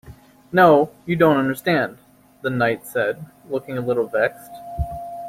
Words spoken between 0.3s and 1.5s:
‘No, you don’t